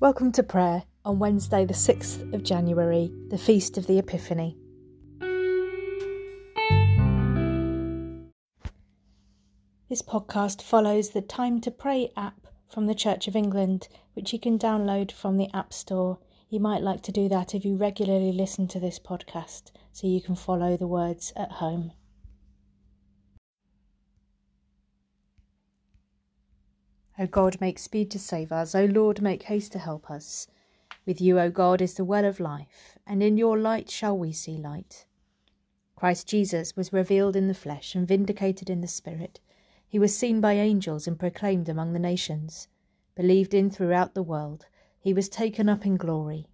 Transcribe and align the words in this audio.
Welcome 0.00 0.30
to 0.34 0.44
prayer 0.44 0.84
on 1.04 1.18
Wednesday, 1.18 1.64
the 1.64 1.74
6th 1.74 2.32
of 2.32 2.44
January, 2.44 3.10
the 3.30 3.36
feast 3.36 3.76
of 3.78 3.88
the 3.88 3.98
Epiphany. 3.98 4.56
This 9.88 10.00
podcast 10.02 10.62
follows 10.62 11.10
the 11.10 11.20
Time 11.20 11.60
to 11.62 11.72
Pray 11.72 12.12
app 12.16 12.46
from 12.68 12.86
the 12.86 12.94
Church 12.94 13.26
of 13.26 13.34
England, 13.34 13.88
which 14.14 14.32
you 14.32 14.38
can 14.38 14.56
download 14.56 15.10
from 15.10 15.36
the 15.36 15.48
App 15.52 15.72
Store. 15.72 16.20
You 16.48 16.60
might 16.60 16.82
like 16.82 17.02
to 17.02 17.10
do 17.10 17.28
that 17.30 17.56
if 17.56 17.64
you 17.64 17.74
regularly 17.74 18.30
listen 18.30 18.68
to 18.68 18.78
this 18.78 19.00
podcast 19.00 19.72
so 19.90 20.06
you 20.06 20.22
can 20.22 20.36
follow 20.36 20.76
the 20.76 20.86
words 20.86 21.32
at 21.34 21.50
home. 21.50 21.90
O 27.20 27.26
God, 27.26 27.60
make 27.60 27.80
speed 27.80 28.12
to 28.12 28.18
save 28.18 28.52
us. 28.52 28.76
O 28.76 28.84
Lord, 28.84 29.20
make 29.20 29.42
haste 29.42 29.72
to 29.72 29.80
help 29.80 30.08
us. 30.08 30.46
With 31.04 31.20
you, 31.20 31.40
O 31.40 31.50
God, 31.50 31.82
is 31.82 31.94
the 31.94 32.04
well 32.04 32.24
of 32.24 32.38
life, 32.38 32.96
and 33.08 33.24
in 33.24 33.36
your 33.36 33.58
light 33.58 33.90
shall 33.90 34.16
we 34.16 34.30
see 34.30 34.56
light. 34.56 35.04
Christ 35.96 36.28
Jesus 36.28 36.76
was 36.76 36.92
revealed 36.92 37.34
in 37.34 37.48
the 37.48 37.54
flesh 37.54 37.96
and 37.96 38.06
vindicated 38.06 38.70
in 38.70 38.82
the 38.82 38.86
Spirit. 38.86 39.40
He 39.88 39.98
was 39.98 40.16
seen 40.16 40.40
by 40.40 40.52
angels 40.52 41.08
and 41.08 41.18
proclaimed 41.18 41.68
among 41.68 41.92
the 41.92 41.98
nations. 41.98 42.68
Believed 43.16 43.52
in 43.52 43.68
throughout 43.68 44.14
the 44.14 44.22
world, 44.22 44.66
he 45.00 45.12
was 45.12 45.28
taken 45.28 45.68
up 45.68 45.84
in 45.84 45.96
glory. 45.96 46.46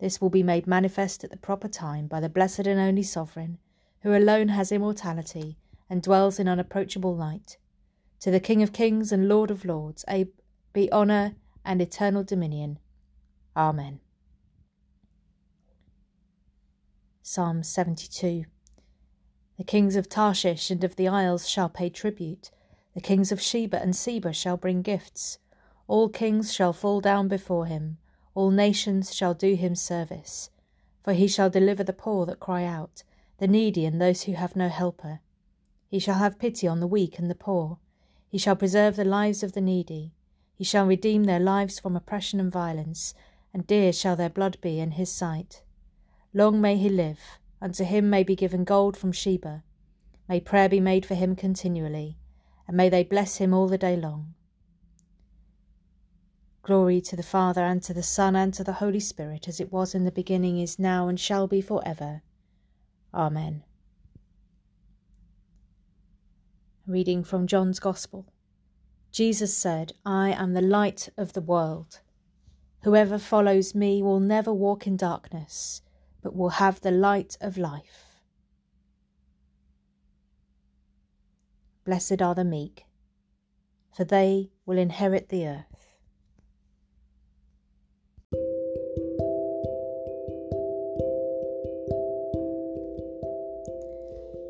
This 0.00 0.20
will 0.20 0.28
be 0.28 0.42
made 0.42 0.66
manifest 0.66 1.24
at 1.24 1.30
the 1.30 1.38
proper 1.38 1.68
time 1.68 2.08
by 2.08 2.20
the 2.20 2.28
blessed 2.28 2.66
and 2.66 2.78
only 2.78 3.04
Sovereign, 3.04 3.56
who 4.00 4.14
alone 4.14 4.48
has 4.48 4.70
immortality 4.70 5.56
and 5.88 6.02
dwells 6.02 6.38
in 6.38 6.46
unapproachable 6.46 7.16
light 7.16 7.56
to 8.24 8.30
the 8.30 8.40
King 8.40 8.62
of 8.62 8.72
kings 8.72 9.12
and 9.12 9.28
Lord 9.28 9.50
of 9.50 9.66
lords 9.66 10.02
be 10.72 10.90
honour 10.90 11.34
and 11.62 11.82
eternal 11.82 12.24
dominion. 12.24 12.78
Amen. 13.54 14.00
Psalm 17.20 17.62
72 17.62 18.46
The 19.58 19.64
kings 19.64 19.94
of 19.94 20.08
Tarshish 20.08 20.70
and 20.70 20.82
of 20.82 20.96
the 20.96 21.06
isles 21.06 21.46
shall 21.46 21.68
pay 21.68 21.90
tribute. 21.90 22.50
The 22.94 23.02
kings 23.02 23.30
of 23.30 23.42
Sheba 23.42 23.82
and 23.82 23.94
Seba 23.94 24.32
shall 24.32 24.56
bring 24.56 24.80
gifts. 24.80 25.36
All 25.86 26.08
kings 26.08 26.50
shall 26.50 26.72
fall 26.72 27.02
down 27.02 27.28
before 27.28 27.66
him. 27.66 27.98
All 28.34 28.50
nations 28.50 29.14
shall 29.14 29.34
do 29.34 29.54
him 29.54 29.74
service. 29.74 30.48
For 31.02 31.12
he 31.12 31.28
shall 31.28 31.50
deliver 31.50 31.84
the 31.84 31.92
poor 31.92 32.24
that 32.24 32.40
cry 32.40 32.64
out, 32.64 33.02
the 33.36 33.46
needy 33.46 33.84
and 33.84 34.00
those 34.00 34.22
who 34.22 34.32
have 34.32 34.56
no 34.56 34.70
helper. 34.70 35.20
He 35.90 35.98
shall 35.98 36.14
have 36.14 36.38
pity 36.38 36.66
on 36.66 36.80
the 36.80 36.86
weak 36.86 37.18
and 37.18 37.30
the 37.30 37.34
poor 37.34 37.80
he 38.34 38.38
shall 38.38 38.56
preserve 38.56 38.96
the 38.96 39.04
lives 39.04 39.44
of 39.44 39.52
the 39.52 39.60
needy. 39.60 40.12
He 40.56 40.64
shall 40.64 40.86
redeem 40.86 41.22
their 41.22 41.38
lives 41.38 41.78
from 41.78 41.94
oppression 41.94 42.40
and 42.40 42.50
violence, 42.50 43.14
and 43.52 43.64
dear 43.64 43.92
shall 43.92 44.16
their 44.16 44.28
blood 44.28 44.60
be 44.60 44.80
in 44.80 44.90
his 44.90 45.08
sight. 45.08 45.62
Long 46.32 46.60
may 46.60 46.76
he 46.76 46.88
live, 46.88 47.20
unto 47.62 47.84
him 47.84 48.10
may 48.10 48.24
be 48.24 48.34
given 48.34 48.64
gold 48.64 48.96
from 48.96 49.12
Sheba. 49.12 49.62
May 50.28 50.40
prayer 50.40 50.68
be 50.68 50.80
made 50.80 51.06
for 51.06 51.14
him 51.14 51.36
continually, 51.36 52.18
and 52.66 52.76
may 52.76 52.88
they 52.88 53.04
bless 53.04 53.36
him 53.36 53.54
all 53.54 53.68
the 53.68 53.78
day 53.78 53.96
long. 53.96 54.34
Glory 56.64 57.00
to 57.02 57.14
the 57.14 57.22
Father, 57.22 57.62
and 57.62 57.84
to 57.84 57.94
the 57.94 58.02
Son, 58.02 58.34
and 58.34 58.52
to 58.54 58.64
the 58.64 58.80
Holy 58.82 58.98
Spirit, 58.98 59.46
as 59.46 59.60
it 59.60 59.70
was 59.70 59.94
in 59.94 60.02
the 60.02 60.10
beginning, 60.10 60.58
is 60.58 60.76
now, 60.76 61.06
and 61.06 61.20
shall 61.20 61.46
be 61.46 61.60
for 61.60 61.86
ever. 61.86 62.22
Amen. 63.14 63.62
Reading 66.86 67.24
from 67.24 67.46
John's 67.46 67.80
Gospel. 67.80 68.26
Jesus 69.10 69.56
said, 69.56 69.94
I 70.04 70.32
am 70.32 70.52
the 70.52 70.60
light 70.60 71.08
of 71.16 71.32
the 71.32 71.40
world. 71.40 72.00
Whoever 72.82 73.18
follows 73.18 73.74
me 73.74 74.02
will 74.02 74.20
never 74.20 74.52
walk 74.52 74.86
in 74.86 74.98
darkness, 74.98 75.80
but 76.22 76.36
will 76.36 76.50
have 76.50 76.82
the 76.82 76.90
light 76.90 77.38
of 77.40 77.56
life. 77.56 78.20
Blessed 81.86 82.20
are 82.20 82.34
the 82.34 82.44
meek, 82.44 82.84
for 83.96 84.04
they 84.04 84.50
will 84.66 84.76
inherit 84.76 85.30
the 85.30 85.46
earth. 85.46 85.96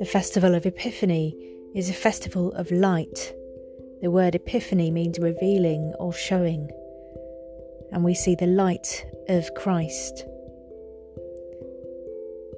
The 0.00 0.08
festival 0.10 0.56
of 0.56 0.66
Epiphany 0.66 1.56
is 1.74 1.90
a 1.90 1.94
festival 1.94 2.52
of 2.52 2.70
light. 2.70 3.34
The 4.02 4.10
word 4.10 4.34
epiphany 4.34 4.90
means 4.90 5.18
revealing 5.18 5.94
or 5.98 6.12
showing, 6.12 6.70
and 7.92 8.04
we 8.04 8.14
see 8.14 8.34
the 8.34 8.46
light 8.46 9.06
of 9.28 9.52
Christ. 9.54 10.24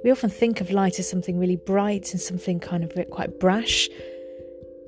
We 0.05 0.11
often 0.11 0.31
think 0.31 0.61
of 0.61 0.71
light 0.71 0.99
as 0.99 1.09
something 1.09 1.39
really 1.39 1.57
bright 1.57 2.13
and 2.13 2.21
something 2.21 2.61
kind 2.61 2.85
of 2.85 2.93
quite 3.11 3.41
brash. 3.41 3.89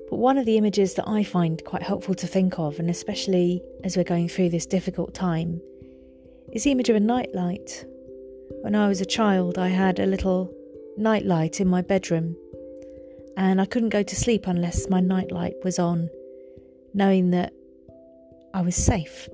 But 0.09 0.17
one 0.17 0.39
of 0.39 0.47
the 0.47 0.57
images 0.57 0.95
that 0.95 1.09
I 1.09 1.25
find 1.25 1.65
quite 1.65 1.83
helpful 1.83 2.15
to 2.15 2.27
think 2.27 2.59
of, 2.59 2.79
and 2.79 2.91
especially 2.91 3.63
as 3.85 3.97
we're 3.97 4.05
going 4.05 4.29
through 4.29 4.51
this 4.51 4.67
difficult 4.67 5.15
time, 5.15 5.61
is 6.53 6.65
the 6.65 6.73
image 6.73 6.89
of 6.89 6.97
a 6.97 7.01
nightlight. 7.01 7.85
When 8.63 8.75
I 8.75 8.89
was 8.89 9.01
a 9.01 9.07
child, 9.07 9.57
I 9.59 9.69
had 9.69 9.99
a 9.99 10.07
little 10.07 10.53
nightlight 10.97 11.61
in 11.61 11.69
my 11.69 11.83
bedroom 11.83 12.37
and 13.37 13.61
I 13.61 13.65
couldn't 13.65 13.91
go 13.91 14.03
to 14.03 14.17
sleep 14.17 14.47
unless 14.47 14.89
my 14.89 15.01
nightlight 15.01 15.55
was 15.65 15.79
on, 15.79 16.11
knowing 16.95 17.31
that 17.31 17.53
I 18.55 18.63
was 18.63 18.77
safe. 18.77 19.29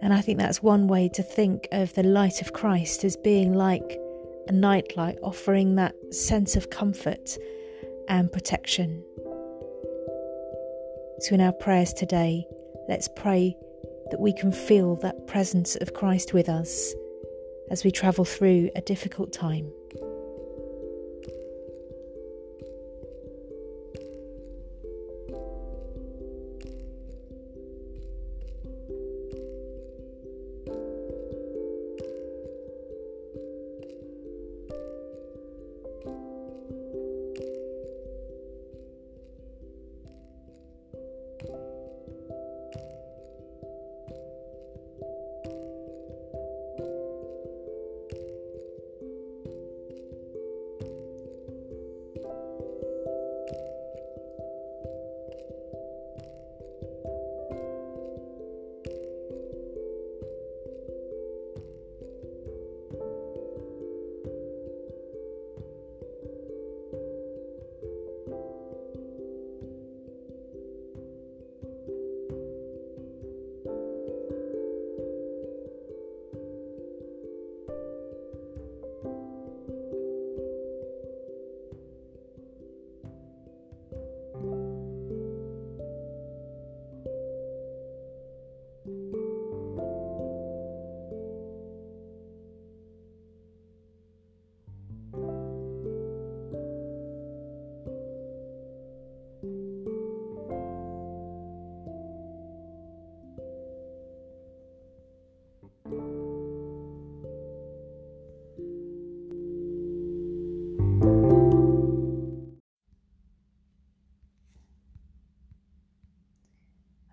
And 0.00 0.14
I 0.14 0.20
think 0.20 0.38
that's 0.38 0.62
one 0.62 0.86
way 0.86 1.08
to 1.10 1.22
think 1.22 1.68
of 1.72 1.92
the 1.94 2.02
light 2.02 2.40
of 2.40 2.52
Christ 2.52 3.04
as 3.04 3.16
being 3.16 3.52
like 3.52 3.98
a 4.46 4.52
nightlight, 4.52 5.18
offering 5.22 5.74
that 5.74 5.94
sense 6.14 6.56
of 6.56 6.70
comfort 6.70 7.36
and 8.08 8.32
protection. 8.32 9.04
So, 11.20 11.34
in 11.34 11.40
our 11.40 11.52
prayers 11.52 11.92
today, 11.92 12.46
let's 12.88 13.08
pray 13.08 13.56
that 14.10 14.20
we 14.20 14.32
can 14.32 14.52
feel 14.52 14.96
that 14.96 15.26
presence 15.26 15.76
of 15.76 15.94
Christ 15.94 16.32
with 16.32 16.48
us 16.48 16.94
as 17.70 17.84
we 17.84 17.90
travel 17.90 18.24
through 18.24 18.70
a 18.76 18.80
difficult 18.80 19.32
time. 19.32 19.70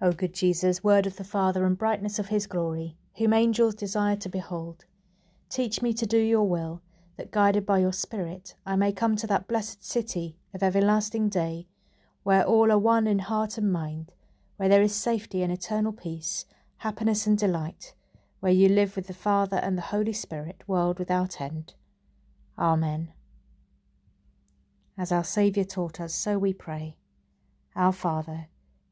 O 0.05 0.11
good 0.11 0.35
Jesus, 0.35 0.83
word 0.83 1.07
of 1.07 1.15
the 1.15 1.23
Father 1.23 1.65
and 1.65 1.75
brightness 1.75 2.19
of 2.19 2.27
his 2.27 2.45
glory, 2.45 2.95
whom 3.17 3.33
angels 3.33 3.73
desire 3.73 4.15
to 4.17 4.29
behold, 4.29 4.85
teach 5.49 5.81
me 5.81 5.95
to 5.95 6.05
do 6.05 6.19
your 6.19 6.47
will, 6.47 6.83
that 7.17 7.31
guided 7.31 7.65
by 7.65 7.79
your 7.79 7.91
Spirit 7.91 8.53
I 8.67 8.75
may 8.75 8.91
come 8.91 9.15
to 9.15 9.25
that 9.25 9.47
blessed 9.47 9.83
city 9.83 10.37
of 10.53 10.61
everlasting 10.61 11.29
day, 11.29 11.65
where 12.21 12.45
all 12.45 12.71
are 12.71 12.77
one 12.77 13.07
in 13.07 13.17
heart 13.17 13.57
and 13.57 13.73
mind, 13.73 14.11
where 14.57 14.69
there 14.69 14.83
is 14.83 14.93
safety 14.93 15.41
and 15.41 15.51
eternal 15.51 15.91
peace, 15.91 16.45
happiness 16.77 17.25
and 17.25 17.35
delight, 17.35 17.95
where 18.41 18.53
you 18.53 18.69
live 18.69 18.95
with 18.95 19.07
the 19.07 19.13
Father 19.13 19.57
and 19.57 19.75
the 19.75 19.89
Holy 19.89 20.13
Spirit, 20.13 20.61
world 20.67 20.99
without 20.99 21.41
end. 21.41 21.73
Amen. 22.59 23.11
As 24.99 25.11
our 25.11 25.23
Saviour 25.23 25.65
taught 25.65 25.99
us, 25.99 26.13
so 26.13 26.37
we 26.37 26.53
pray. 26.53 26.95
Our 27.75 27.91
Father, 27.91 28.49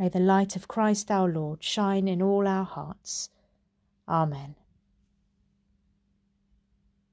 May 0.00 0.08
the 0.08 0.18
light 0.18 0.56
of 0.56 0.66
Christ 0.66 1.10
our 1.10 1.28
Lord 1.28 1.62
shine 1.62 2.08
in 2.08 2.22
all 2.22 2.48
our 2.48 2.64
hearts. 2.64 3.28
Amen. 4.08 4.54